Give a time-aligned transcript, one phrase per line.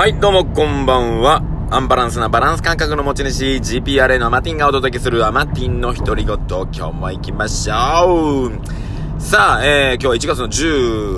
[0.00, 1.42] はい、どうもこんばんは。
[1.70, 9.20] アンバランスなバランス感覚の持ち主、GPRA のアマティンがお届けするアマティンの独り言、今日も行きましょう。
[9.20, 10.48] さあ、えー、今日は1月の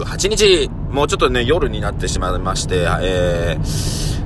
[0.04, 4.22] 18日、もうちょっとね、夜になってしまいまして、えー、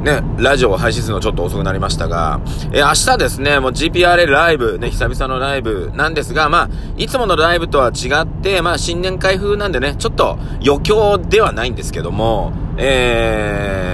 [0.00, 2.40] ね、ラジオを配信するのちょっと遅くなりましたが、
[2.72, 13.89] えー、明日ですね、もう GPRA ライブ、ね、久々のライブなんですが、まあ、いつものライブとは違って、まあ、新年会風なんでね、ちょっと余興ではないんですけども、えー、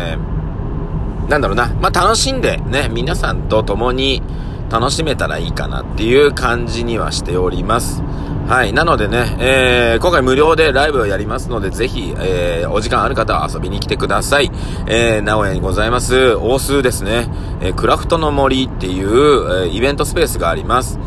[1.37, 4.23] なんだろうな、まあ、楽しんでね、皆さんと共に
[4.71, 8.03] 楽しめたらいいかなっていう感じにはしております。
[8.49, 8.73] はい。
[8.73, 14.51] なのでね、えー、今回無料でライブをやりますので、ぜひ、えー、お時間ある方は遊びに来てください。
[14.87, 17.29] えー、名古屋にございます、大須ですね、
[17.61, 20.99] えー、クラフトの森っていう、え、イベントスペースがあります。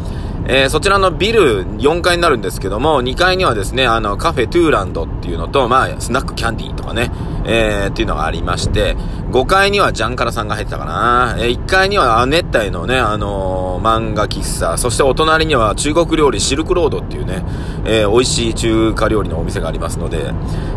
[0.51, 7.11] えー、そちらのビル4階になるんですけども、2階にはですね、あの、カフェトゥーランドっていうのと、まあ、スナックキャンディーとかね、
[7.45, 8.97] えー、っていうのがありまして、
[9.29, 17.43] 5階にはジャンカラさんが入ってたかな、えー、1階には熱帯のね、あのー、漫画喫茶、そしてお隣には中国料理シルクロードっていうね、
[17.85, 20.33] えー、美味しい中華料理のお店がありますので、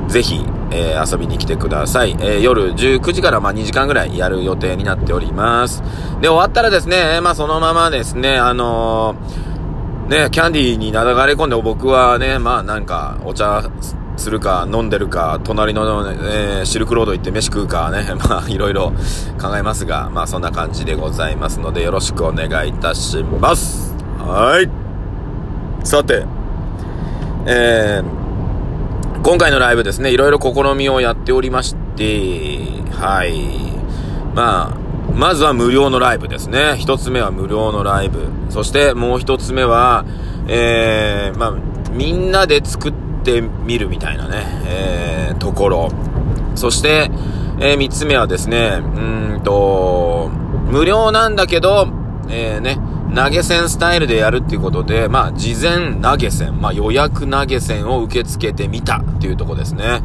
[0.07, 2.11] ぜひ、えー、遊びに来てください。
[2.21, 5.83] えー、夜19時からまあ2時間ぐらいやる予定になっております。
[6.21, 9.53] で、終わったらですね、まあそのままですね、あのー
[10.09, 13.63] ね、キャンディーになだれ込んで僕はね、まあなんかお茶
[14.17, 16.19] するか飲んでるか、隣の、ね、
[16.63, 18.93] え、シルクロード行って飯食うかね、 まあいろいろ
[19.41, 23.95] 考えますが、まあそんな感じでございますのでよろしくお願いいたします。
[24.19, 24.69] はい。
[25.85, 26.27] さて、
[27.47, 32.61] えー、今回のライブですね、いろいろ試みをやっておりまして、
[32.93, 33.33] はい。
[34.35, 34.83] まあ、
[35.15, 36.77] まずは無料のライブですね。
[36.79, 38.29] 一つ目は無料のライブ。
[38.51, 40.05] そしてもう一つ目は、
[40.49, 41.55] えー、まあ、
[41.93, 45.89] みんなで作ってみるみたいなね、えー、ところ。
[46.55, 47.11] そして、
[47.61, 50.31] えー、三つ目はですね、うんと、
[50.71, 51.89] 無料なんだけど、
[52.29, 52.79] えー、ね、
[53.15, 60.03] 投げ銭スタイルでやるっていうことで、まあ、事前投げ銭、まあ、予約投げ銭を受け付けてみたっていうとこですね。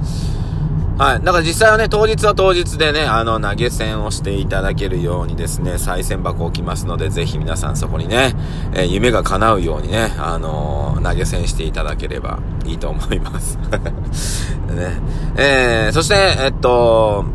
[0.97, 1.23] はい。
[1.23, 8.33] だから実際はね、当日は当日でね、あの、投げ銭をしていただけるようにですね、再銭箱置きますので、ぜひ皆さんそこにね、
[8.73, 13.59] えー、夢が叶うようにね、あのー、投げ銭していただければいいと思います。
[14.73, 14.99] ね。
[15.35, 17.25] えー、そして、えっと、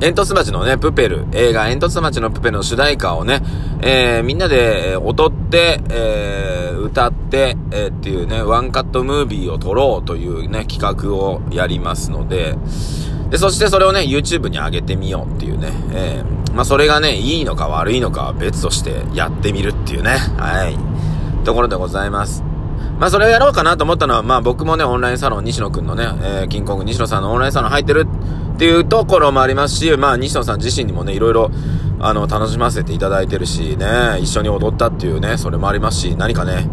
[0.00, 3.42] 煙突町のね、プペル、映画煙突町のプペルの主題歌をね、
[3.82, 12.56] えー、みんなで踊って、えー、歌って、えー、っていうね、ワンカットムービーを撮ろうというね、企画をやりますので、
[13.30, 20.78] で、そしてそれをね、YouTube に上げてみようっていうね、えー、まあ、それがね、いいのか悪いのかは別としてやってみるっていうね、はい、
[21.44, 22.44] ところでございます。
[22.98, 28.08] まあ、それをやろうかなと思ったのは、まあ、僕もね、オンラインサロン、西野くんのね、えー、キンコング西野さんのオンラインサロン入ってる
[28.58, 31.52] っていうところもありますし、まあ、西野さん自身にもね、いろいろ、
[32.00, 36.68] あの、楽しませていただいてるし、ね、一緒に踊ったっていうね、それもありますし、何かね、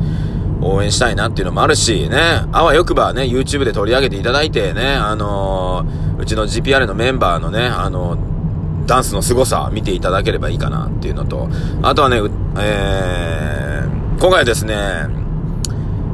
[0.63, 2.18] 応援したいなっていうのもあるし、ね、
[2.51, 11.50] あわよくばね、YouTube で取り上げていただいてね、あのー、うちの GPR のメンバーのね、あのー、ダンスの凄さ見ていただければいいかなっていうのと、
[11.84, 12.17] あとはね、
[12.57, 14.75] えー、今回ですね、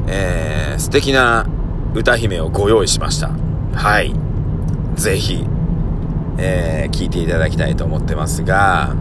[0.06, 1.46] えー、素敵な
[1.94, 3.30] 歌姫をご用意しました。
[3.74, 4.14] はい。
[4.96, 5.46] ぜひ、
[6.38, 8.94] えー、聞いていただきたいと思ってますが、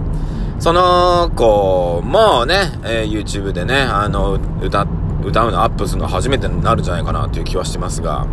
[0.60, 4.86] その子もね、えー、YouTube でね、あの、歌、
[5.24, 8.28] 歌うのアップするの初めてになるんじゃないかなという気はしてますが、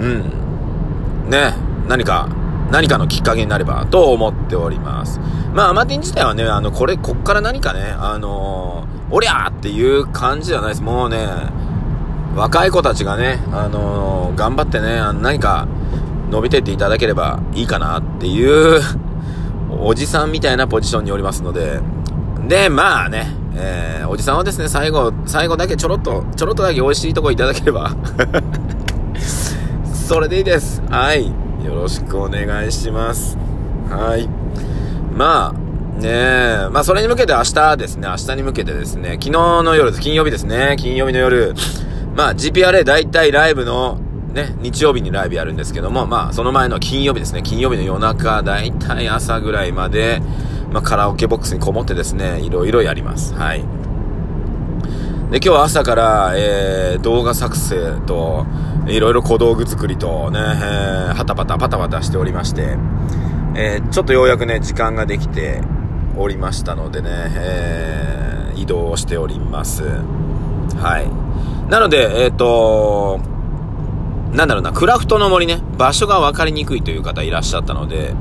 [0.00, 1.30] うん。
[1.30, 1.54] ね、
[1.88, 2.28] 何か、
[2.70, 5.20] 何かのきっかけになればと思っております。
[5.52, 10.82] まあ、アマティン自体はね、あの、これ、こっから何かね、あのー、おりゃーっていう感じじゃないです。
[10.82, 11.28] もうね、
[12.34, 15.68] 若い子たちがね、あのー、頑張ってね、何か、
[16.34, 18.80] 伸びてっていただければいいかなっていう
[19.70, 21.78] おじさんみたいなポジションにおりますので、
[22.48, 27.94] で、まあね、えー、おじさんはですね、最後、最後だけちょろっと、ちょろっとだけ美味しいとこいただければ
[29.94, 30.82] それでいいです。
[30.90, 31.26] はい。
[31.26, 31.32] よ
[31.76, 33.38] ろしくお願いします。
[33.88, 34.28] はい。
[35.16, 41.54] まあ、ねえ、まあそれに向けて明日ですね、明日に向けてですね、昨日の夜、金曜日ですね、金曜日の夜、
[42.16, 44.00] まあ GPRA 大体ライブの
[44.34, 50.20] ね、日曜日にライブやるんですけども、まあ、その前の金曜日ですね、金曜日の夜中、だいたい朝ぐらいまで、
[50.72, 53.32] まあ、カラオケボックスにこもってですね、いろいろやります。
[53.34, 53.60] はい。
[55.30, 58.44] で、今日は朝から、えー、動画作成と、
[58.88, 62.76] いろいろ小道具作りとね、えー、はたパタパタパタしておりまして、
[63.54, 65.62] えー、ちょっとようやくね、時間ができて
[66.16, 69.84] おりましたのでね、えー、移動しております。
[70.76, 71.70] はい。
[71.70, 73.33] なので、えっ、ー、と
[74.34, 78.14] なんだろうな、クラフトの森ね、場所が分かりにくいという方いらっしゃったので、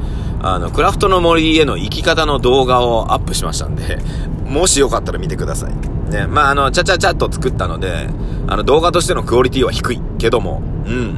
[0.44, 3.98] あの、クラフトの森への行き方の動画をアップしましたんで、
[4.46, 6.12] もしよかったら見てください。
[6.12, 8.10] ね、まあ、あの、ちゃちゃちゃっと作ったので、
[8.48, 11.16] あの、動画としてのクオリティは低いけども、うん。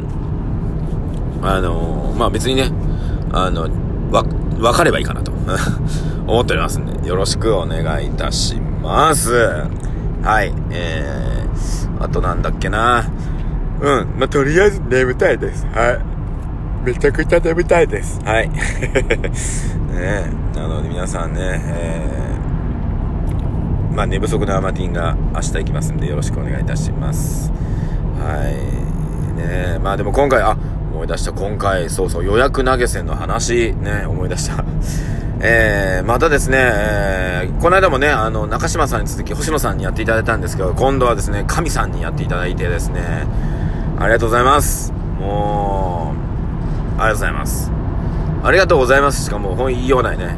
[1.43, 2.71] あのまあ、別にね、
[3.33, 3.67] あの、
[4.11, 5.31] わ、分かればいいかなと
[6.25, 9.65] 思っておりますんで、よろしくお願いいたします。
[10.23, 13.03] はい、えー、あとなんだっけな。
[13.81, 15.65] うん、まあ、とりあえず眠たいです。
[15.67, 16.15] はい。
[16.85, 18.21] めちゃくちゃ眠たいです。
[18.23, 18.49] はい。
[19.95, 27.51] ねなので皆さんね、えー、まあ寝不足のアマティンが明日行きますんでよろしくお願いいたします。
[28.19, 29.37] はい。
[29.37, 30.55] ねまあでも今回、あ、
[30.93, 31.33] 思い出した。
[31.33, 34.63] 今回、そうそう、予約投げ銭の話、ね、思い出した。
[35.41, 43.27] えー、またですね、えー、この間もね、あの、中島さんに続き、星野さんにやっていただいたんですけど、今度はですね、神さんにやっていただいてですね、
[43.99, 44.91] ありがとうございます。
[45.19, 46.13] も
[46.97, 47.71] う、ありがとうございます。
[48.43, 50.37] ありがとうございますしかもう、ほん言いようないね。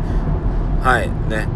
[0.81, 1.47] はい、ね。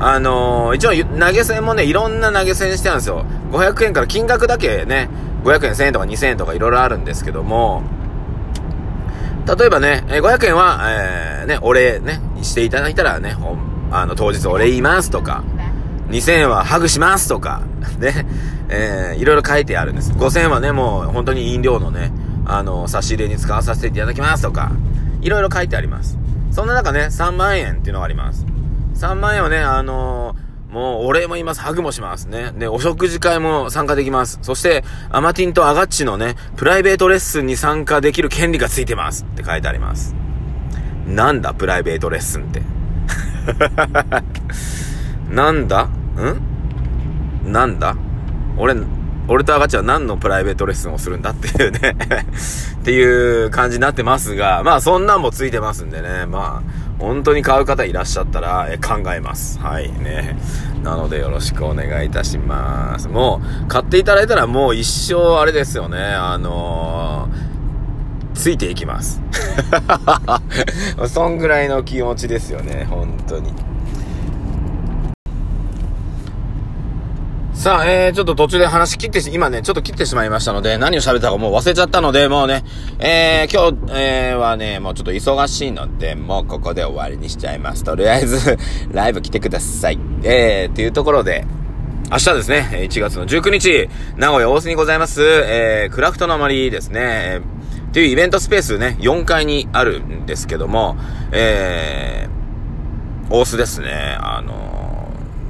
[0.00, 3.24] あのー、一応投げ銭もね、いろんな投げ銭してるんですよ。
[3.50, 5.08] 500円から金額だけね、
[5.44, 7.82] 500円、1000円とか2000円とかいろいろあるんですけども、
[9.46, 13.36] 例えばね、500円は、えー、ね、お礼ね、していただいたらね、
[13.90, 15.42] あの、当日お礼言いますとか、
[16.10, 17.62] 2000円はハグしますとか、
[17.98, 18.26] ね、
[18.68, 20.12] えー、いろいろ書いてあるんです。
[20.12, 22.12] 5000円はね、もう本当に飲料のね、
[22.44, 24.72] あの、差し入れに使わさせていただきますとか、
[25.20, 26.18] いろいろ書いてあります。
[26.50, 28.46] そんな中ね、3万円っていうのがあります。
[28.94, 31.62] 3万円はね、あのーもう、お礼も言います。
[31.62, 32.52] ハグもしますね。
[32.58, 34.38] で、お食事会も参加できます。
[34.42, 39.24] そして、アマティンとアガッチのね、プライベートレッスンに参加できる権利がついてます。
[39.24, 40.14] って書いてあります。
[41.06, 42.62] なんだ、プライベートレッスンって。
[45.34, 45.84] なんだ？
[45.84, 46.42] ん？
[47.50, 47.96] なんだ？
[48.58, 48.74] 俺、
[49.28, 51.96] 俺とアガッチは何のプライベートレッスンをするんだっていうね
[52.80, 59.58] っていう感じになってますが、まあそんなんもついてますんでね、まあ、本当に買う方いらっしゃったら、え考えます。
[59.60, 60.36] はいね。
[60.82, 63.08] なのでよろしくお願いいたします。
[63.08, 65.98] もう、買っていただいたらもう一生あれですよね。
[65.98, 69.20] あのー、ついていきます。
[71.06, 72.86] そんぐらいの気持ちですよね。
[72.88, 73.67] 本当に。
[77.68, 82.64] さあ、えー、ちょっと途中で話切ってし、今ね、ちょっと切ってしまいましたので、何を喋ったかもう忘れちゃったので、もうね、
[82.98, 87.84] えー、今日、えー、はね、もうちょっと忙しいので、もうここで終わりにしちゃいます。
[87.84, 88.56] とりあえず
[88.90, 89.98] ライブ来てください。
[90.22, 91.44] えー、っていうところで、
[92.10, 97.42] 明日ですね、1月の19日、名古屋大須にございます、えー、クラフトの森ですね、
[97.88, 100.96] っていうイベントスペースね、4階にあるんですけども、
[101.32, 104.77] えー、大須ですね、あの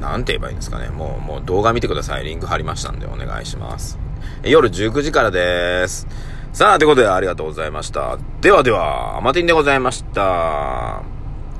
[0.00, 0.88] なんて言えばいいんですかね。
[0.88, 2.24] もう、もう動画見てください。
[2.24, 3.98] リンク貼りましたんでお願いします。
[4.44, 6.06] 夜19時からです。
[6.52, 8.18] さあ、ということでありがとうございました。
[8.40, 11.02] ではでは、アマティンでございました。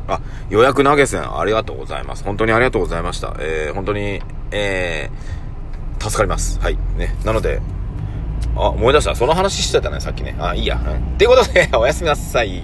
[0.08, 2.24] あ、予約投げ銭ありがとうございます。
[2.24, 3.36] 本当にありがとうございました。
[3.38, 4.20] えー、本当に、
[4.50, 6.58] えー、助かります。
[6.60, 6.78] はい。
[6.96, 7.14] ね。
[7.24, 7.60] なので、
[8.56, 9.14] あ、思い出した。
[9.14, 10.36] その話してたね、さっきね。
[10.38, 10.80] あ、いいや。
[10.84, 11.14] うん。
[11.14, 12.62] っていうことで、おやすみなさい。